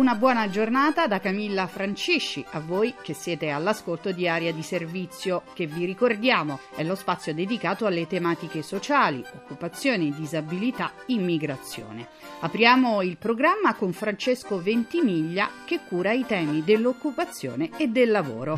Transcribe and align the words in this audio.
Una 0.00 0.14
buona 0.14 0.48
giornata 0.48 1.06
da 1.06 1.20
Camilla 1.20 1.66
Francisci, 1.66 2.42
a 2.52 2.60
voi 2.60 2.94
che 3.02 3.12
siete 3.12 3.50
all'ascolto 3.50 4.12
di 4.12 4.26
Area 4.26 4.50
di 4.50 4.62
Servizio, 4.62 5.42
che 5.52 5.66
vi 5.66 5.84
ricordiamo 5.84 6.58
è 6.74 6.82
lo 6.82 6.94
spazio 6.94 7.34
dedicato 7.34 7.84
alle 7.84 8.06
tematiche 8.06 8.62
sociali, 8.62 9.22
occupazione, 9.34 10.10
disabilità, 10.16 10.90
immigrazione. 11.08 12.08
Apriamo 12.40 13.02
il 13.02 13.18
programma 13.18 13.74
con 13.74 13.92
Francesco 13.92 14.62
Ventimiglia 14.62 15.50
che 15.66 15.80
cura 15.86 16.12
i 16.12 16.24
temi 16.24 16.64
dell'occupazione 16.64 17.68
e 17.76 17.88
del 17.88 18.10
lavoro. 18.10 18.56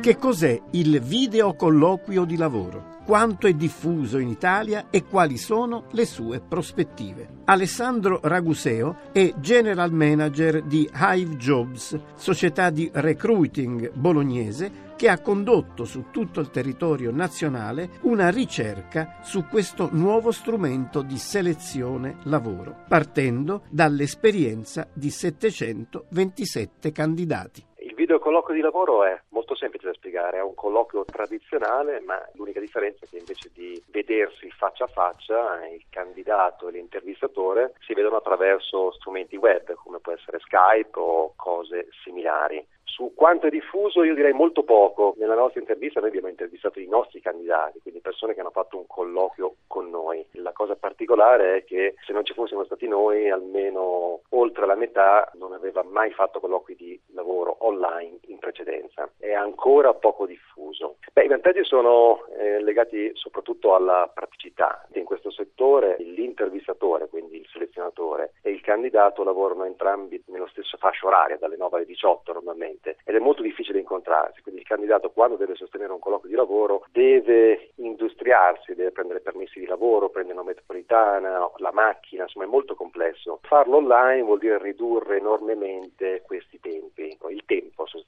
Che 0.00 0.16
cos'è 0.16 0.60
il 0.72 1.00
videocolloquio 1.00 2.24
di 2.24 2.36
lavoro? 2.36 2.97
Quanto 3.08 3.46
è 3.46 3.54
diffuso 3.54 4.18
in 4.18 4.28
Italia 4.28 4.88
e 4.90 5.06
quali 5.06 5.38
sono 5.38 5.86
le 5.92 6.04
sue 6.04 6.40
prospettive. 6.40 7.36
Alessandro 7.46 8.20
Raguseo 8.22 8.96
è 9.12 9.32
General 9.38 9.90
Manager 9.90 10.62
di 10.62 10.86
Hive 10.92 11.36
Jobs, 11.36 11.98
società 12.16 12.68
di 12.68 12.90
recruiting 12.92 13.92
bolognese 13.94 14.92
che 14.94 15.08
ha 15.08 15.20
condotto 15.20 15.86
su 15.86 16.10
tutto 16.10 16.40
il 16.40 16.50
territorio 16.50 17.10
nazionale 17.10 17.92
una 18.02 18.28
ricerca 18.28 19.20
su 19.22 19.46
questo 19.46 19.88
nuovo 19.90 20.30
strumento 20.30 21.00
di 21.00 21.16
selezione 21.16 22.16
lavoro, 22.24 22.84
partendo 22.88 23.62
dall'esperienza 23.70 24.86
di 24.92 25.08
727 25.08 26.92
candidati 26.92 27.67
video 28.08 28.20
colloquio 28.20 28.56
di 28.56 28.62
lavoro 28.62 29.04
è 29.04 29.20
molto 29.28 29.54
semplice 29.54 29.84
da 29.84 29.92
spiegare, 29.92 30.38
è 30.38 30.42
un 30.42 30.54
colloquio 30.54 31.08
tradizionale, 31.10 32.00
ma 32.00 32.18
l'unica 32.32 32.58
differenza 32.58 33.04
è 33.04 33.08
che 33.10 33.18
invece 33.18 33.50
di 33.52 33.82
vedersi 33.88 34.50
faccia 34.50 34.84
a 34.84 34.86
faccia, 34.86 35.66
il 35.66 35.84
candidato 35.90 36.68
e 36.68 36.72
l'intervistatore 36.72 37.74
si 37.80 37.92
vedono 37.92 38.16
attraverso 38.16 38.92
strumenti 38.92 39.36
web, 39.36 39.74
come 39.74 40.00
può 40.00 40.12
essere 40.12 40.38
Skype 40.38 40.98
o 40.98 41.34
cose 41.36 41.88
similari. 42.02 42.66
Su 42.88 43.12
quanto 43.14 43.46
è 43.46 43.50
diffuso 43.50 44.02
io 44.02 44.14
direi 44.14 44.32
molto 44.32 44.64
poco. 44.64 45.14
Nella 45.18 45.34
nostra 45.34 45.60
intervista 45.60 46.00
noi 46.00 46.08
abbiamo 46.08 46.28
intervistato 46.28 46.80
i 46.80 46.88
nostri 46.88 47.20
candidati, 47.20 47.80
quindi 47.80 48.00
persone 48.00 48.34
che 48.34 48.40
hanno 48.40 48.50
fatto 48.50 48.78
un 48.78 48.86
colloquio 48.86 49.56
con 49.66 49.90
noi. 49.90 50.26
La 50.32 50.52
cosa 50.52 50.74
particolare 50.74 51.58
è 51.58 51.64
che 51.64 51.94
se 52.04 52.12
non 52.12 52.24
ci 52.24 52.32
fossimo 52.32 52.64
stati 52.64 52.88
noi, 52.88 53.30
almeno 53.30 54.22
oltre 54.30 54.66
la 54.66 54.74
metà 54.74 55.30
non 55.34 55.52
aveva 55.52 55.84
mai 55.84 56.10
fatto 56.12 56.40
colloqui 56.40 56.74
di 56.74 57.00
lavoro 57.12 57.56
online 57.60 58.18
in 58.26 58.38
precedenza. 58.38 59.08
È 59.18 59.32
ancora 59.32 59.92
poco 59.94 60.26
diffuso. 60.26 60.96
Beh, 61.18 61.24
i 61.24 61.28
vantaggi 61.28 61.64
sono 61.64 62.26
eh, 62.38 62.62
legati 62.62 63.10
soprattutto 63.14 63.74
alla 63.74 64.08
praticità. 64.14 64.86
In 64.92 65.02
questo 65.02 65.32
settore 65.32 65.96
l'intervistatore, 65.98 67.08
quindi 67.08 67.38
il 67.38 67.48
selezionatore, 67.50 68.34
e 68.40 68.52
il 68.52 68.60
candidato 68.60 69.24
lavorano 69.24 69.64
entrambi 69.64 70.22
nello 70.28 70.46
stesso 70.46 70.76
fascia 70.76 71.08
oraria, 71.08 71.36
dalle 71.36 71.56
9 71.56 71.78
alle 71.78 71.86
18 71.86 72.32
normalmente 72.34 72.98
ed 73.04 73.16
è 73.16 73.18
molto 73.18 73.42
difficile 73.42 73.80
incontrarsi, 73.80 74.42
quindi 74.42 74.60
il 74.60 74.66
candidato 74.68 75.10
quando 75.10 75.34
deve 75.34 75.56
sostenere 75.56 75.90
un 75.90 75.98
colloquio 75.98 76.30
di 76.30 76.36
lavoro 76.36 76.84
deve 76.92 77.70
industriarsi, 77.78 78.76
deve 78.76 78.92
prendere 78.92 79.18
permessi 79.18 79.58
di 79.58 79.66
lavoro, 79.66 80.10
prendere 80.10 80.38
una 80.38 80.46
metropolitana, 80.46 81.50
la 81.56 81.72
macchina, 81.72 82.22
insomma 82.22 82.44
è 82.44 82.48
molto 82.48 82.76
complesso. 82.76 83.40
Farlo 83.42 83.78
online 83.78 84.22
vuol 84.22 84.38
dire 84.38 84.58
ridurre 84.58 85.16
enormemente 85.16 86.22
questi 86.24 86.60
tempi, 86.60 87.18
il 87.28 87.42
tempo 87.44 87.86
sostanzialmente. 87.86 88.07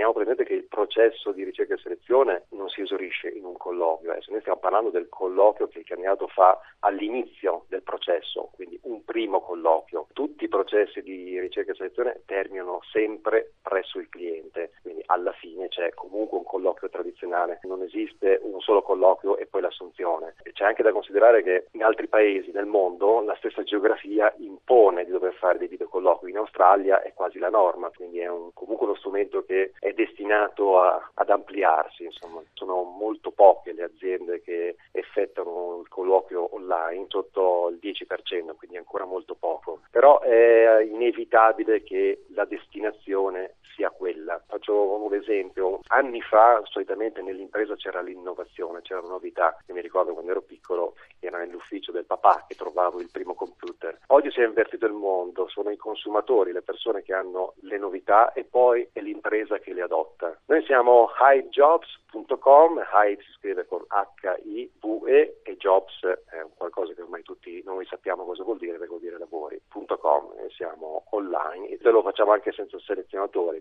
Teniamo 0.00 0.18
presente 0.18 0.48
che 0.48 0.54
il 0.54 0.64
processo 0.64 1.30
di 1.30 1.44
ricerca 1.44 1.74
e 1.74 1.76
selezione 1.76 2.46
non 2.52 2.70
si 2.70 2.80
esaurisce 2.80 3.28
in 3.28 3.44
un 3.44 3.54
colloquio, 3.58 4.12
adesso 4.12 4.30
noi 4.30 4.40
stiamo 4.40 4.58
parlando 4.58 4.88
del 4.88 5.10
colloquio 5.10 5.68
che 5.68 5.80
il 5.80 5.84
candidato 5.84 6.26
fa 6.26 6.58
all'inizio 6.78 7.66
del 7.68 7.82
processo, 7.82 8.48
quindi 8.54 8.80
un 8.84 9.04
primo 9.04 9.42
colloquio. 9.42 10.06
Tutti 10.14 10.44
i 10.44 10.48
processi 10.48 11.02
di 11.02 11.38
ricerca 11.38 11.72
e 11.72 11.74
selezione 11.74 12.22
terminano 12.24 12.80
sempre 12.90 13.56
presso 13.60 13.98
il 13.98 14.08
cliente, 14.08 14.70
alla 15.10 15.32
fine 15.32 15.68
c'è 15.68 15.92
comunque 15.92 16.38
un 16.38 16.44
colloquio 16.44 16.88
tradizionale, 16.88 17.58
non 17.64 17.82
esiste 17.82 18.38
un 18.42 18.60
solo 18.60 18.82
colloquio 18.82 19.36
e 19.36 19.46
poi 19.46 19.60
l'assunzione. 19.60 20.34
C'è 20.52 20.64
anche 20.64 20.82
da 20.82 20.92
considerare 20.92 21.42
che 21.42 21.66
in 21.72 21.82
altri 21.82 22.06
paesi 22.06 22.50
nel 22.52 22.66
mondo 22.66 23.20
la 23.22 23.34
stessa 23.36 23.62
geografia 23.62 24.32
impone 24.38 25.04
di 25.04 25.10
dover 25.10 25.34
fare 25.34 25.58
dei 25.58 25.68
videocolloqui, 25.68 26.30
in 26.30 26.36
Australia 26.36 27.02
è 27.02 27.12
quasi 27.12 27.38
la 27.38 27.50
norma, 27.50 27.90
quindi 27.90 28.20
è 28.20 28.28
un, 28.28 28.52
comunque 28.54 28.86
uno 28.86 28.96
strumento 28.96 29.44
che 29.44 29.72
è 29.78 29.92
destinato 29.92 30.80
a, 30.80 31.10
ad 31.14 31.30
ampliarsi, 31.30 32.04
insomma. 32.04 32.42
sono 32.54 32.82
molto 32.82 33.32
poche 33.32 33.72
le 33.72 33.84
aziende 33.84 34.40
che 34.42 34.76
effettuano 34.92 35.80
il 35.82 35.88
colloquio 35.88 36.54
online 36.54 37.06
sotto 37.08 37.68
il 37.70 37.78
10%, 37.82 38.54
quindi 38.56 38.76
ancora 38.76 39.04
molto 39.04 39.34
poco. 39.34 39.80
Però 39.90 40.20
è 40.20 40.82
inevitabile 40.82 41.82
che 41.82 42.24
la 42.34 42.44
destinazione 42.44 43.56
sia 43.80 43.90
quella. 43.90 44.42
Faccio 44.46 45.02
un 45.02 45.14
esempio, 45.14 45.80
anni 45.86 46.20
fa 46.20 46.60
solitamente 46.64 47.22
nell'impresa 47.22 47.74
c'era 47.76 48.02
l'innovazione, 48.02 48.82
c'era 48.82 49.00
la 49.00 49.08
novità. 49.08 49.56
Io 49.66 49.74
mi 49.74 49.80
ricordo 49.80 50.12
quando 50.12 50.32
ero 50.32 50.42
piccolo 50.42 50.96
era 51.30 51.38
nell'ufficio 51.38 51.92
del 51.92 52.04
papà 52.04 52.44
che 52.46 52.54
trovavo 52.54 53.00
il 53.00 53.08
primo 53.10 53.34
computer. 53.34 53.98
Oggi 54.08 54.30
si 54.30 54.40
è 54.40 54.46
invertito 54.46 54.86
il 54.86 54.92
mondo, 54.92 55.48
sono 55.48 55.70
i 55.70 55.76
consumatori, 55.76 56.52
le 56.52 56.62
persone 56.62 57.02
che 57.02 57.14
hanno 57.14 57.54
le 57.60 57.78
novità 57.78 58.32
e 58.32 58.44
poi 58.44 58.88
è 58.92 59.00
l'impresa 59.00 59.58
che 59.58 59.72
le 59.72 59.82
adotta. 59.82 60.36
Noi 60.46 60.62
siamo 60.64 61.08
hivejobs.com, 61.18 62.80
Hive 62.92 63.22
si 63.22 63.32
scrive 63.38 63.66
con 63.66 63.84
H-I-V-E 63.88 65.40
e 65.42 65.56
Jobs 65.56 66.04
è 66.04 66.44
qualcosa 66.56 66.92
che 66.92 67.02
ormai 67.02 67.22
tutti 67.22 67.62
noi 67.64 67.86
sappiamo 67.86 68.24
cosa 68.24 68.42
vuol 68.42 68.58
dire, 68.58 68.78
vuol 68.86 69.00
dire 69.00 69.18
lavori.com 69.18 70.48
siamo 70.50 71.04
online 71.10 71.68
e 71.68 71.90
lo 71.90 72.02
facciamo 72.02 72.32
anche 72.32 72.52
senza 72.52 72.78
selezionatori. 72.78 73.60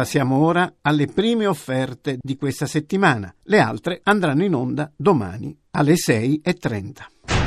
Passiamo 0.00 0.38
ora 0.38 0.76
alle 0.80 1.08
prime 1.08 1.44
offerte 1.44 2.16
di 2.22 2.38
questa 2.38 2.64
settimana. 2.64 3.34
Le 3.42 3.58
altre 3.58 4.00
andranno 4.02 4.44
in 4.44 4.54
onda 4.54 4.90
domani 4.96 5.54
alle 5.72 5.92
6.30. 5.92 7.39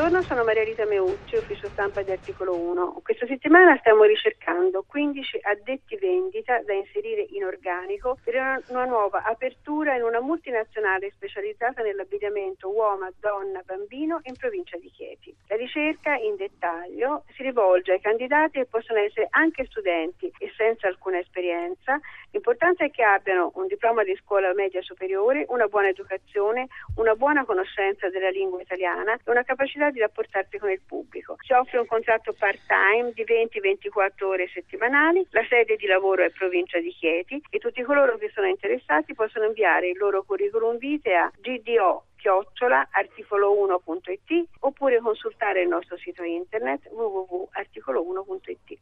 Buongiorno, 0.00 0.26
sono 0.26 0.44
Maria 0.44 0.64
Rita 0.64 0.86
Meucci, 0.86 1.36
ufficio 1.36 1.68
stampa 1.68 2.00
di 2.00 2.10
Articolo 2.10 2.56
1. 2.56 3.02
Questa 3.04 3.26
settimana 3.26 3.76
stiamo 3.80 4.04
ricercando 4.04 4.82
15 4.88 5.40
addetti 5.42 5.94
vendita 5.96 6.58
da 6.62 6.72
inserire 6.72 7.26
in 7.32 7.44
organico 7.44 8.16
per 8.24 8.62
una 8.68 8.86
nuova 8.86 9.24
apertura 9.24 9.94
in 9.96 10.02
una 10.02 10.20
multinazionale 10.20 11.12
specializzata 11.14 11.82
nell'abbigliamento 11.82 12.70
uomo, 12.70 13.10
donna, 13.20 13.60
bambino 13.62 14.20
in 14.22 14.36
provincia 14.36 14.78
di 14.78 14.88
Chieti. 14.88 15.36
La 15.48 15.56
ricerca 15.56 16.14
in 16.14 16.36
dettaglio 16.36 17.24
si 17.36 17.42
rivolge 17.42 17.92
ai 17.92 18.00
candidati 18.00 18.52
che 18.52 18.64
possono 18.64 19.00
essere 19.00 19.26
anche 19.28 19.66
studenti 19.66 20.32
e 20.38 20.50
senza 20.56 20.86
alcuna 20.86 21.18
esperienza. 21.18 22.00
L'importante 22.30 22.86
è 22.86 22.90
che 22.90 23.02
abbiano 23.02 23.50
un 23.56 23.66
diploma 23.66 24.02
di 24.02 24.16
scuola 24.22 24.54
media 24.54 24.80
superiore, 24.80 25.44
una 25.48 25.66
buona 25.66 25.88
educazione, 25.88 26.68
una 26.96 27.14
buona 27.16 27.44
conoscenza 27.44 28.08
della 28.08 28.30
lingua 28.30 28.62
italiana 28.62 29.12
e 29.12 29.30
una 29.30 29.42
capacità 29.42 29.88
di 29.90 30.00
rapportarsi 30.00 30.58
con 30.58 30.70
il 30.70 30.80
pubblico. 30.86 31.36
Si 31.40 31.52
offre 31.52 31.78
un 31.78 31.86
contratto 31.86 32.32
part-time 32.32 33.12
di 33.12 33.24
20-24 33.24 34.24
ore 34.24 34.48
settimanali, 34.48 35.26
la 35.30 35.44
sede 35.48 35.76
di 35.76 35.86
lavoro 35.86 36.24
è 36.24 36.30
provincia 36.30 36.78
di 36.78 36.90
Chieti 36.90 37.42
e 37.50 37.58
tutti 37.58 37.82
coloro 37.82 38.16
che 38.18 38.30
sono 38.34 38.46
interessati 38.46 39.14
possono 39.14 39.46
inviare 39.46 39.88
il 39.88 39.98
loro 39.98 40.22
curriculum 40.22 40.78
vitae 40.78 41.14
a 41.16 41.30
gdo 41.40 42.04
chiocciola 42.16 42.88
articolo1.it 42.92 44.48
oppure 44.60 45.00
consultare 45.00 45.62
il 45.62 45.68
nostro 45.68 45.96
sito 45.96 46.22
internet 46.22 46.86
www.articolo1.it. 46.90 48.78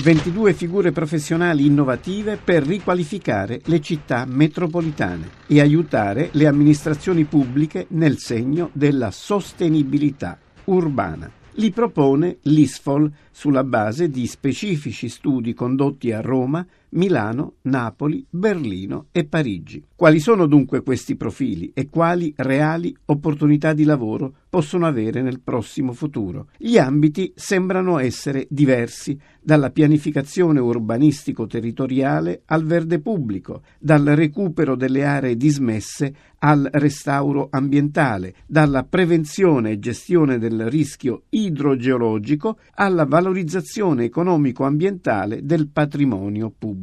22 0.00 0.54
figure 0.54 0.92
professionali 0.92 1.66
innovative 1.66 2.38
per 2.42 2.62
riqualificare 2.62 3.60
le 3.66 3.82
città 3.82 4.24
metropolitane 4.24 5.28
e 5.46 5.60
aiutare 5.60 6.30
le 6.32 6.46
amministrazioni 6.46 7.24
pubbliche 7.24 7.84
nel 7.90 8.16
segno 8.16 8.70
della 8.72 9.10
sostenibilità 9.10 10.38
urbana. 10.64 11.30
Li 11.54 11.70
propone 11.70 12.38
l'ISFOL 12.42 13.12
sulla 13.30 13.62
base 13.62 14.08
di 14.08 14.26
specifici 14.26 15.10
studi 15.10 15.52
condotti 15.52 16.12
a 16.12 16.22
Roma, 16.22 16.66
Milano, 16.90 17.56
Napoli, 17.62 18.26
Berlino 18.28 19.06
e 19.12 19.24
Parigi. 19.24 19.84
Quali 19.94 20.18
sono 20.18 20.46
dunque 20.46 20.82
questi 20.82 21.14
profili 21.14 21.70
e 21.74 21.88
quali 21.88 22.32
reali 22.36 22.96
opportunità 23.06 23.72
di 23.72 23.84
lavoro 23.84 24.34
possono 24.48 24.86
avere 24.86 25.22
nel 25.22 25.40
prossimo 25.40 25.92
futuro? 25.92 26.48
Gli 26.56 26.78
ambiti 26.78 27.32
sembrano 27.36 27.98
essere 27.98 28.46
diversi, 28.50 29.18
dalla 29.42 29.70
pianificazione 29.70 30.58
urbanistico-territoriale 30.58 32.42
al 32.46 32.64
verde 32.64 32.98
pubblico, 33.00 33.62
dal 33.78 34.04
recupero 34.04 34.74
delle 34.74 35.04
aree 35.04 35.36
dismesse 35.36 36.14
al 36.38 36.68
restauro 36.72 37.48
ambientale, 37.50 38.34
dalla 38.46 38.84
prevenzione 38.84 39.72
e 39.72 39.78
gestione 39.78 40.38
del 40.38 40.68
rischio 40.68 41.24
idrogeologico 41.28 42.58
alla 42.74 43.04
valorizzazione 43.04 44.04
economico-ambientale 44.04 45.44
del 45.44 45.68
patrimonio 45.68 46.50
pubblico 46.56 46.79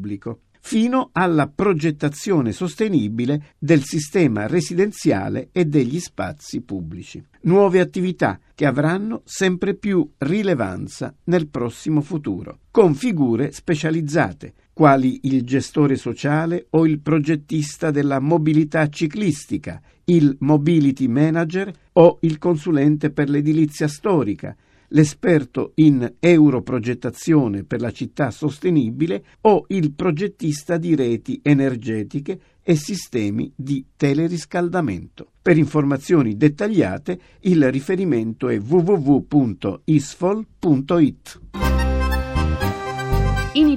fino 0.67 1.11
alla 1.13 1.47
progettazione 1.47 2.51
sostenibile 2.51 3.53
del 3.57 3.83
sistema 3.83 4.47
residenziale 4.47 5.47
e 5.53 5.63
degli 5.63 5.97
spazi 5.99 6.59
pubblici. 6.59 7.23
Nuove 7.43 7.79
attività 7.79 8.37
che 8.53 8.65
avranno 8.65 9.21
sempre 9.23 9.75
più 9.75 10.11
rilevanza 10.17 11.15
nel 11.25 11.47
prossimo 11.47 12.01
futuro, 12.01 12.59
con 12.69 12.95
figure 12.95 13.53
specializzate, 13.53 14.53
quali 14.73 15.21
il 15.23 15.43
gestore 15.43 15.95
sociale 15.95 16.67
o 16.71 16.85
il 16.85 16.99
progettista 16.99 17.89
della 17.89 18.19
mobilità 18.19 18.89
ciclistica, 18.89 19.81
il 20.03 20.35
mobility 20.39 21.07
manager 21.07 21.71
o 21.93 22.17
il 22.21 22.37
consulente 22.37 23.09
per 23.09 23.29
l'edilizia 23.29 23.87
storica, 23.87 24.55
l'esperto 24.89 25.71
in 25.75 26.15
europrogettazione 26.19 27.63
per 27.63 27.81
la 27.81 27.91
città 27.91 28.31
sostenibile 28.31 29.23
o 29.41 29.65
il 29.69 29.91
progettista 29.91 30.77
di 30.77 30.95
reti 30.95 31.39
energetiche 31.43 32.39
e 32.63 32.75
sistemi 32.75 33.51
di 33.55 33.85
teleriscaldamento. 33.95 35.31
Per 35.41 35.57
informazioni 35.57 36.35
dettagliate 36.35 37.19
il 37.41 37.71
riferimento 37.71 38.49
è 38.49 38.59
www.isfol.it. 38.59 39.77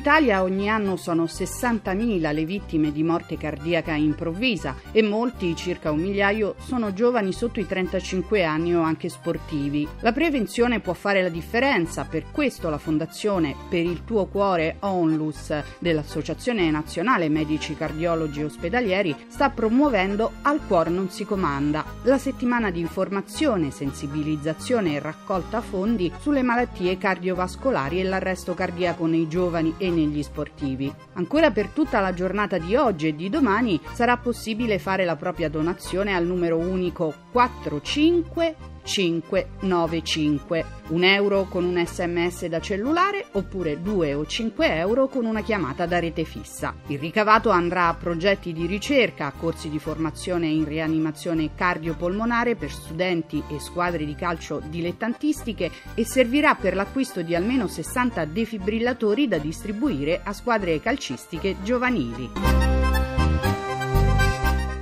Italia 0.00 0.42
ogni 0.42 0.70
anno 0.70 0.96
sono 0.96 1.24
60.000 1.24 2.32
le 2.32 2.44
vittime 2.46 2.90
di 2.90 3.02
morte 3.02 3.36
cardiaca 3.36 3.92
improvvisa 3.92 4.76
e 4.92 5.02
molti, 5.02 5.54
circa 5.54 5.90
un 5.90 6.00
migliaio, 6.00 6.54
sono 6.58 6.94
giovani 6.94 7.34
sotto 7.34 7.60
i 7.60 7.66
35 7.66 8.42
anni 8.42 8.74
o 8.74 8.80
anche 8.80 9.10
sportivi. 9.10 9.86
La 10.00 10.12
prevenzione 10.12 10.80
può 10.80 10.94
fare 10.94 11.20
la 11.20 11.28
differenza, 11.28 12.06
per 12.06 12.30
questo 12.30 12.70
la 12.70 12.78
Fondazione 12.78 13.54
Per 13.68 13.84
il 13.84 14.04
tuo 14.04 14.24
cuore 14.24 14.76
Onlus 14.80 15.52
dell'Associazione 15.78 16.70
Nazionale 16.70 17.28
Medici 17.28 17.76
Cardiologi 17.76 18.42
Ospedalieri 18.42 19.14
sta 19.28 19.50
promuovendo 19.50 20.32
Al 20.40 20.66
cuore 20.66 20.88
non 20.88 21.10
si 21.10 21.26
comanda, 21.26 21.84
la 22.04 22.16
settimana 22.16 22.70
di 22.70 22.80
informazione, 22.80 23.70
sensibilizzazione 23.70 24.94
e 24.94 24.98
raccolta 24.98 25.60
fondi 25.60 26.10
sulle 26.20 26.40
malattie 26.40 26.96
cardiovascolari 26.96 28.00
e 28.00 28.04
l'arresto 28.04 28.54
cardiaco 28.54 29.04
nei 29.04 29.28
giovani 29.28 29.74
e 29.76 29.88
negli 29.90 30.22
sportivi. 30.22 30.92
Ancora 31.14 31.50
per 31.50 31.68
tutta 31.68 32.00
la 32.00 32.14
giornata 32.14 32.58
di 32.58 32.76
oggi 32.76 33.08
e 33.08 33.16
di 33.16 33.28
domani 33.28 33.80
sarà 33.92 34.16
possibile 34.16 34.78
fare 34.78 35.04
la 35.04 35.16
propria 35.16 35.48
donazione 35.48 36.14
al 36.14 36.24
numero 36.24 36.56
unico 36.56 37.12
45 37.32 38.69
595. 38.82 40.64
Un 40.88 41.04
euro 41.04 41.44
con 41.44 41.64
un 41.64 41.84
sms 41.84 42.46
da 42.46 42.60
cellulare 42.60 43.26
oppure 43.32 43.80
2 43.80 44.14
o 44.14 44.26
5 44.26 44.74
euro 44.76 45.08
con 45.08 45.24
una 45.24 45.42
chiamata 45.42 45.86
da 45.86 45.98
rete 45.98 46.24
fissa. 46.24 46.74
Il 46.86 46.98
ricavato 46.98 47.50
andrà 47.50 47.88
a 47.88 47.94
progetti 47.94 48.52
di 48.52 48.66
ricerca, 48.66 49.26
a 49.26 49.32
corsi 49.32 49.68
di 49.68 49.78
formazione 49.78 50.46
in 50.46 50.64
rianimazione 50.64 51.54
cardiopolmonare 51.54 52.56
per 52.56 52.70
studenti 52.70 53.42
e 53.48 53.60
squadre 53.60 54.04
di 54.04 54.14
calcio 54.14 54.60
dilettantistiche 54.68 55.70
e 55.94 56.04
servirà 56.04 56.54
per 56.54 56.74
l'acquisto 56.74 57.22
di 57.22 57.34
almeno 57.34 57.66
60 57.66 58.24
defibrillatori 58.24 59.28
da 59.28 59.38
distribuire 59.38 60.20
a 60.22 60.32
squadre 60.32 60.80
calcistiche 60.80 61.56
giovanili. 61.62 62.79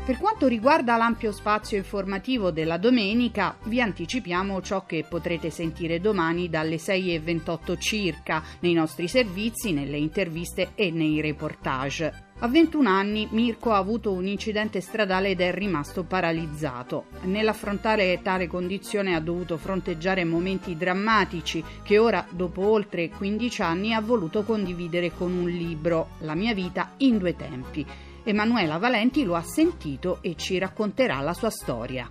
Per 0.09 0.17
quanto 0.17 0.47
riguarda 0.47 0.97
l'ampio 0.97 1.33
spazio 1.33 1.77
informativo 1.77 2.51
della 2.51 2.79
domenica, 2.79 3.59
vi 3.65 3.79
anticipiamo 3.79 4.63
ciò 4.63 4.87
che 4.87 5.05
potrete 5.07 5.51
sentire 5.51 6.01
domani 6.01 6.49
dalle 6.49 6.77
6.28 6.77 7.79
circa 7.79 8.43
nei 8.61 8.73
nostri 8.73 9.07
servizi, 9.07 9.75
nelle 9.75 9.99
interviste 9.99 10.71
e 10.77 10.91
nei 10.91 11.21
reportage. 11.21 12.29
A 12.39 12.49
21 12.49 12.89
anni 12.89 13.29
Mirko 13.33 13.73
ha 13.73 13.77
avuto 13.77 14.11
un 14.11 14.27
incidente 14.27 14.81
stradale 14.81 15.29
ed 15.29 15.43
è 15.43 15.53
rimasto 15.53 16.05
paralizzato. 16.05 17.09
Nell'affrontare 17.25 18.21
tale 18.23 18.47
condizione 18.47 19.15
ha 19.15 19.21
dovuto 19.21 19.59
fronteggiare 19.59 20.25
momenti 20.25 20.75
drammatici 20.75 21.63
che 21.83 21.99
ora, 21.99 22.27
dopo 22.31 22.67
oltre 22.67 23.11
15 23.11 23.61
anni, 23.61 23.93
ha 23.93 24.01
voluto 24.01 24.43
condividere 24.43 25.13
con 25.13 25.35
un 25.35 25.51
libro, 25.51 26.13
La 26.21 26.35
mia 26.35 26.55
vita 26.55 26.93
in 26.99 27.19
due 27.19 27.37
tempi 27.37 27.87
Emanuela 28.25 28.79
Valenti 28.79 29.25
lo 29.25 29.35
ha 29.35 29.43
sentito 29.43 30.19
e 30.21 30.35
ci 30.37 30.59
racconterà 30.59 31.21
la 31.21 31.33
sua 31.33 31.51
storia. 31.51 32.09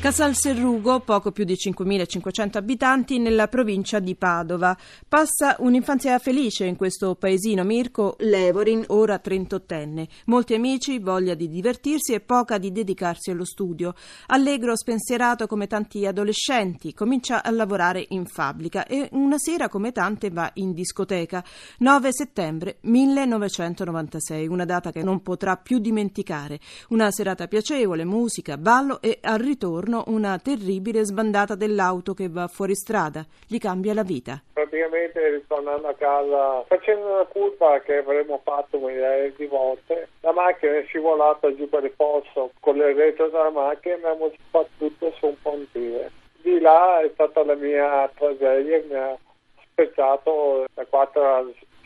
Casal 0.00 0.36
Serrugo, 0.36 1.00
poco 1.00 1.32
più 1.32 1.42
di 1.42 1.54
5.500 1.54 2.56
abitanti, 2.56 3.18
nella 3.18 3.48
provincia 3.48 3.98
di 3.98 4.14
Padova. 4.14 4.76
Passa 5.08 5.56
un'infanzia 5.58 6.20
felice 6.20 6.66
in 6.66 6.76
questo 6.76 7.16
paesino 7.16 7.64
Mirko 7.64 8.14
Levorin, 8.20 8.84
ora 8.86 9.20
38enne. 9.22 10.06
Molti 10.26 10.54
amici, 10.54 11.00
voglia 11.00 11.34
di 11.34 11.48
divertirsi 11.48 12.12
e 12.12 12.20
poca 12.20 12.58
di 12.58 12.70
dedicarsi 12.70 13.32
allo 13.32 13.44
studio. 13.44 13.92
Allegro, 14.28 14.76
spensierato 14.76 15.48
come 15.48 15.66
tanti 15.66 16.06
adolescenti, 16.06 16.94
comincia 16.94 17.42
a 17.42 17.50
lavorare 17.50 18.06
in 18.10 18.24
fabbrica 18.24 18.86
e 18.86 19.08
una 19.12 19.36
sera 19.36 19.68
come 19.68 19.90
tante 19.90 20.30
va 20.30 20.48
in 20.54 20.74
discoteca. 20.74 21.42
9 21.78 22.12
settembre 22.12 22.76
1996, 22.82 24.46
una 24.46 24.64
data 24.64 24.92
che 24.92 25.02
non 25.02 25.22
potrà 25.22 25.56
più 25.56 25.80
dimenticare. 25.80 26.60
Una 26.90 27.10
serata 27.10 27.48
piacevole, 27.48 28.04
musica, 28.04 28.56
ballo 28.56 29.02
e 29.02 29.18
al 29.20 29.40
ritorno 29.40 29.86
giorno 29.88 30.04
una 30.08 30.38
terribile 30.38 31.02
sbandata 31.02 31.54
dell'auto 31.54 32.12
che 32.12 32.28
va 32.28 32.46
fuori 32.46 32.74
strada. 32.74 33.24
Gli 33.46 33.58
cambia 33.58 33.94
la 33.94 34.02
vita. 34.02 34.40
Praticamente 34.52 35.30
ritornando 35.30 35.88
a 35.88 35.94
casa, 35.94 36.62
facendo 36.66 37.06
una 37.06 37.24
curva 37.24 37.80
che 37.80 37.96
avremmo 37.96 38.40
fatto 38.44 38.78
migliaia 38.78 39.32
di 39.34 39.46
volte, 39.46 40.08
la 40.20 40.32
macchina 40.32 40.76
è 40.76 40.84
scivolata 40.84 41.54
giù 41.54 41.68
per 41.68 41.84
il 41.84 41.92
fosso 41.96 42.50
con 42.60 42.76
le 42.76 42.92
retro 42.92 43.28
della 43.28 43.50
macchina 43.50 43.94
e 43.94 43.96
abbiamo 43.96 44.30
sbattuto 44.48 45.12
su 45.18 45.26
un 45.26 45.34
pontile. 45.40 46.10
Di 46.42 46.60
là 46.60 47.00
è 47.00 47.10
stata 47.14 47.44
la 47.44 47.54
mia 47.54 48.10
tragedia, 48.14 48.82
mi 48.86 48.94
ha 48.94 49.16
spezzato 49.72 50.66
da 50.74 50.84
quattro 50.84 51.22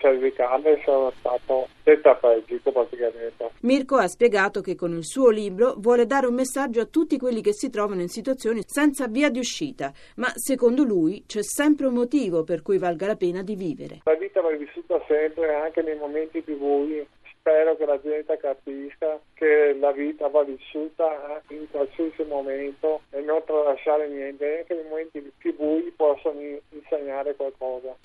cervicale 0.02 0.82
sono 0.84 1.12
stato 1.18 1.68
tetraplegico 1.84 2.72
praticamente. 2.72 3.50
Mirko 3.60 3.96
ha 3.96 4.08
spiegato 4.08 4.60
che 4.60 4.74
con 4.74 4.92
il 4.96 5.04
suo 5.04 5.30
libro 5.30 5.74
vuole 5.78 6.04
dare 6.04 6.26
un 6.26 6.34
messaggio 6.34 6.80
a 6.80 6.86
tutti 6.86 7.16
quelli 7.16 7.40
che 7.40 7.52
si 7.52 7.70
trovano 7.70 8.02
in 8.02 8.08
situazioni 8.08 8.62
senza 8.66 9.06
via 9.06 9.30
di 9.30 9.38
uscita, 9.38 9.92
ma 10.16 10.30
secondo 10.34 10.82
lui 10.82 11.22
c'è 11.26 11.42
sempre 11.42 11.86
un 11.86 11.94
motivo 11.94 12.42
per 12.42 12.62
cui 12.62 12.78
valga 12.78 13.06
la 13.06 13.16
pena 13.16 13.42
di 13.42 13.54
vivere. 13.54 14.00
La 14.04 14.14
vita 14.14 14.40
va 14.40 14.50
vissuta 14.50 15.00
sempre, 15.06 15.54
anche 15.54 15.80
nei 15.82 15.96
momenti 15.96 16.42
più 16.42 16.58
bui. 16.58 17.06
Spero 17.38 17.76
che 17.76 17.86
la 17.86 18.00
gente 18.00 18.36
capisca 18.36 19.18
che 19.34 19.76
la 19.76 19.90
vita 19.90 20.28
va 20.28 20.44
vissuta 20.44 21.42
in 21.48 21.68
qualsiasi 21.70 22.22
momento 22.22 23.00
e 23.10 23.20
non 23.20 23.42
tralasciare 23.44 24.08
niente, 24.08 24.58
anche 24.58 24.74
nei 24.74 24.88
momenti 24.88 25.32
più 25.38 25.56
bui 25.56 25.92
possono 25.96 26.38
insegnare 26.70 27.34
qualcosa. 27.34 27.96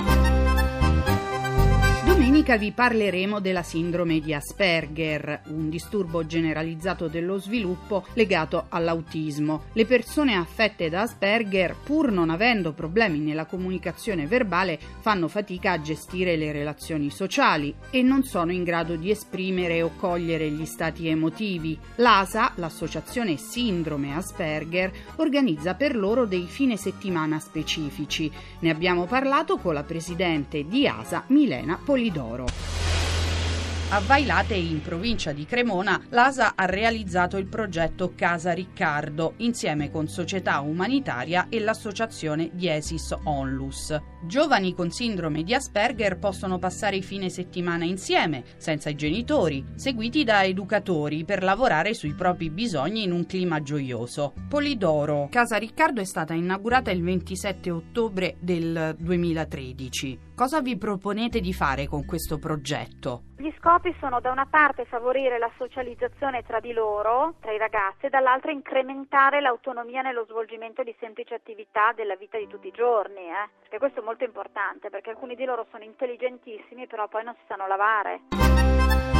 Domenica 2.48 2.66
vi 2.66 2.72
parleremo 2.72 3.42
della 3.42 3.62
sindrome 3.62 4.22
di 4.22 4.34
Asperger, 4.34 5.42
un 5.48 5.68
disturbo 5.68 6.25
generalizzato 6.25 7.10
dello 7.10 7.38
sviluppo 7.39 8.06
legato 8.13 8.68
all'autismo. 8.70 9.63
Le 9.74 9.86
persone 9.86 10.34
affette 10.34 10.88
da 10.88 11.01
Asperger, 11.01 11.75
pur 11.84 12.10
non 12.10 12.30
avendo 12.30 12.72
problemi 12.72 13.20
nella 13.20 13.46
comunicazione 13.46 14.27
verbale, 14.27 14.80
fanno 15.01 15.27
fatica 15.27 15.74
a 15.74 15.82
gestire 15.82 16.38
le 16.38 16.54
relazioni 16.54 17.10
sociali 17.10 17.75
e 17.89 18.01
non 18.01 18.24
sono 18.24 18.54
in 18.54 18.63
grado 18.63 18.96
di 18.96 19.12
esprimere 19.12 19.82
o 19.82 19.92
cogliere 19.98 20.50
gli 20.50 20.66
stati 20.66 21.10
emotivi. 21.10 21.77
L'ASA, 21.96 22.54
l'associazione 22.56 23.36
Sindrome 23.36 24.16
Asperger, 24.16 24.89
organizza 25.18 25.74
per 25.74 25.98
loro 25.98 26.25
dei 26.25 26.46
fine 26.48 26.77
settimana 26.77 27.39
specifici. 27.39 28.32
Ne 28.60 28.70
abbiamo 28.70 29.04
parlato 29.04 29.58
con 29.58 29.74
la 29.74 29.84
presidente 29.84 30.66
di 30.66 30.88
ASA, 30.88 31.25
Milena 31.27 31.77
Polidoro. 31.84 32.37
Europa. 32.38 32.97
A 33.89 34.01
Vailate, 34.01 34.53
in 34.53 34.82
provincia 34.82 35.32
di 35.32 35.46
Cremona, 35.46 36.03
l'ASA 36.10 36.56
ha 36.56 36.65
realizzato 36.65 37.38
il 37.38 37.48
progetto 37.48 38.12
Casa 38.15 38.51
Riccardo 38.51 39.36
insieme 39.38 39.89
con 39.89 40.10
Società 40.10 40.60
Umanitaria 40.60 41.48
e 41.48 41.62
l'associazione 41.62 42.50
Diesis 42.51 43.15
Onlus. 43.24 43.98
Giovani 44.25 44.74
con 44.74 44.91
sindrome 44.91 45.41
di 45.44 45.53
Asperger 45.53 46.20
possono 46.20 46.60
passare 46.60 46.98
i 46.98 47.01
fine 47.01 47.29
settimana 47.29 47.86
insieme, 47.86 48.44
senza 48.58 48.89
i 48.89 48.96
genitori, 48.96 49.63
seguiti 49.75 50.25
da 50.25 50.44
educatori 50.44 51.24
per 51.24 51.41
lavorare 51.41 51.94
sui 51.94 52.13
propri 52.13 52.50
bisogni 52.50 53.03
in 53.03 53.13
un 53.13 53.25
clima 53.25 53.62
gioioso. 53.62 54.34
Polidoro, 54.50 55.29
Casa 55.32 55.56
Riccardo 55.56 56.01
è 56.01 56.06
stata 56.06 56.34
inaugurata 56.34 56.91
il 56.91 57.01
27 57.01 57.72
ottobre 57.72 58.36
del 58.41 58.98
2013. 59.00 60.20
Cosa 60.36 60.62
vi 60.62 60.77
proponete 60.77 61.39
di 61.39 61.53
fare 61.53 61.88
con 61.88 62.06
questo 62.06 62.38
progetto? 62.38 63.24
Gli 63.38 63.50
scopi 63.78 63.96
sono 64.00 64.20
da 64.20 64.32
una 64.32 64.48
parte 64.50 64.86
favorire 64.86 65.38
la 65.38 65.52
socializzazione 65.56 66.44
tra 66.44 66.60
di 66.60 66.74
loro, 66.74 67.36
tra 67.40 67.52
i 67.52 67.60
ragazzi, 67.60 68.08
e 68.08 68.10
dall'altra 68.10 68.52
incrementare 68.52 69.40
l'autonomia 69.40 70.02
nello 70.02 70.26
svolgimento 70.26 70.82
di 70.82 70.96
semplici 71.00 71.36
attività 71.36 71.94
della 71.96 72.16
vita 72.16 72.40
di 72.40 72.48
tutti 72.48 72.68
i 72.68 72.72
giorni, 72.72 73.28
eh? 73.28 73.50
perché 73.62 73.78
questo 73.78 74.00
è 74.00 74.04
molto 74.04 74.24
importante, 74.24 74.90
perché 74.90 75.12
alcuni 75.12 75.36
di 75.36 75.46
loro 75.46 75.68
sono 75.70 75.84
intelligentissimi, 75.84 76.88
però 76.88 77.08
poi 77.08 77.24
non 77.24 77.36
si 77.36 77.44
sanno 77.48 77.68
lavare. 77.68 79.17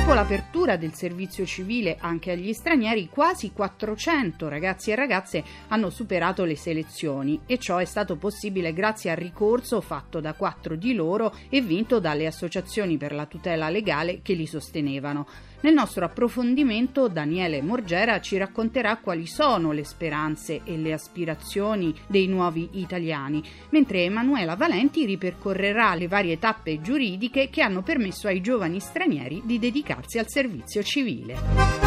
Dopo 0.00 0.14
l'apertura 0.14 0.78
del 0.78 0.94
servizio 0.94 1.44
civile 1.44 1.98
anche 2.00 2.30
agli 2.30 2.54
stranieri, 2.54 3.10
quasi 3.10 3.52
400 3.52 4.48
ragazzi 4.48 4.90
e 4.90 4.94
ragazze 4.94 5.44
hanno 5.68 5.90
superato 5.90 6.44
le 6.44 6.56
selezioni 6.56 7.38
e 7.44 7.58
ciò 7.58 7.76
è 7.76 7.84
stato 7.84 8.16
possibile 8.16 8.72
grazie 8.72 9.10
al 9.10 9.18
ricorso 9.18 9.82
fatto 9.82 10.18
da 10.20 10.32
quattro 10.32 10.74
di 10.74 10.94
loro 10.94 11.34
e 11.50 11.60
vinto 11.60 12.00
dalle 12.00 12.26
associazioni 12.26 12.96
per 12.96 13.12
la 13.12 13.26
tutela 13.26 13.68
legale 13.68 14.22
che 14.22 14.32
li 14.32 14.46
sostenevano. 14.46 15.26
Nel 15.62 15.74
nostro 15.74 16.06
approfondimento 16.06 17.08
Daniele 17.08 17.60
Morgera 17.60 18.18
ci 18.20 18.38
racconterà 18.38 18.96
quali 18.96 19.26
sono 19.26 19.72
le 19.72 19.84
speranze 19.84 20.62
e 20.64 20.78
le 20.78 20.94
aspirazioni 20.94 21.94
dei 22.06 22.26
nuovi 22.28 22.68
italiani, 22.72 23.42
mentre 23.68 24.04
Emanuela 24.04 24.56
Valenti 24.56 25.04
ripercorrerà 25.04 25.94
le 25.94 26.08
varie 26.08 26.38
tappe 26.38 26.80
giuridiche 26.80 27.50
che 27.50 27.60
hanno 27.60 27.82
permesso 27.82 28.26
ai 28.26 28.40
giovani 28.40 28.80
stranieri 28.80 29.42
di 29.44 29.58
dedicarsi 29.58 30.18
al 30.18 30.28
servizio 30.28 30.82
civile. 30.82 31.79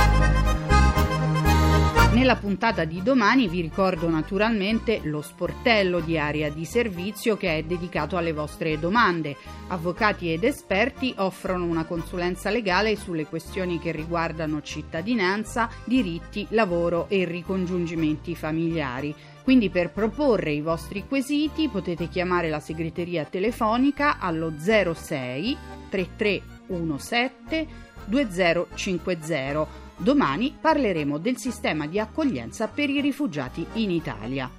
Nella 2.14 2.36
puntata 2.36 2.86
di 2.86 3.02
domani 3.02 3.48
vi 3.48 3.60
ricordo 3.60 4.08
naturalmente 4.08 5.00
lo 5.02 5.24
sportello 5.24 6.00
di 6.00 6.16
area 6.16 6.50
di 6.50 6.64
servizio 6.64 7.38
che 7.38 7.58
è 7.58 7.64
dedicato 7.64 8.18
alle 8.18 8.34
vostre 8.34 8.78
domande. 8.78 9.36
Avvocati 9.70 10.32
ed 10.32 10.44
esperti 10.44 11.12
offrono 11.18 11.66
una 11.66 11.86
consulenza 11.86 12.52
legale 12.52 12.96
sulle 12.98 13.26
questioni 13.26 13.80
che 13.80 13.92
riguardano 13.92 14.62
cittadinanza, 14.62 15.68
diritti, 15.86 16.46
lavoro 16.52 17.08
e 17.10 17.26
ricongiungimenti 17.26 18.36
familiari. 18.36 19.16
Quindi 19.42 19.72
per 19.72 19.90
proporre 19.90 20.52
i 20.52 20.62
vostri 20.62 21.08
quesiti 21.08 21.68
potete 21.68 22.10
chiamare 22.10 22.48
la 22.48 22.60
segreteria 22.60 23.26
telefonica 23.26 24.20
allo 24.20 24.54
06 24.60 25.58
3317 25.90 27.68
2050 28.06 29.83
Domani 29.98 30.56
parleremo 30.60 31.18
del 31.18 31.38
sistema 31.38 31.88
di 31.88 32.00
accoglienza 32.00 32.68
per 32.68 32.90
i 32.90 33.00
rifugiati 33.00 33.66
in 33.74 33.92
Italia. 33.92 34.50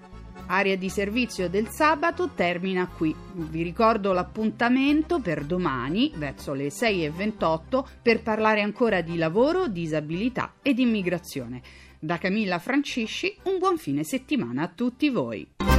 Area 0.46 0.76
di 0.76 0.88
servizio 0.90 1.48
del 1.48 1.68
sabato 1.70 2.30
termina 2.34 2.86
qui. 2.86 3.14
Vi 3.32 3.62
ricordo 3.62 4.12
l'appuntamento 4.12 5.20
per 5.20 5.44
domani, 5.44 6.12
verso 6.14 6.52
le 6.52 6.68
6.28, 6.68 7.84
per 8.02 8.22
parlare 8.22 8.60
ancora 8.60 9.00
di 9.00 9.16
lavoro, 9.16 9.68
disabilità 9.68 10.54
ed 10.62 10.78
immigrazione. 10.78 11.62
Da 11.98 12.18
Camilla 12.18 12.58
Francisci, 12.58 13.34
un 13.44 13.58
buon 13.58 13.78
fine 13.78 14.04
settimana 14.04 14.64
a 14.64 14.68
tutti 14.68 15.08
voi. 15.08 15.73